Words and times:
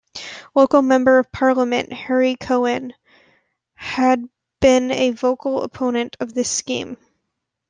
Local 0.55 0.81
Member 0.81 1.19
of 1.19 1.31
Parliament 1.31 1.93
Harry 1.93 2.35
Cohen 2.35 2.95
had 3.75 4.27
been 4.59 4.89
a 4.89 5.11
vocal 5.11 5.61
opponent 5.61 6.17
of 6.19 6.33
this 6.33 6.49
scheme. 6.49 6.97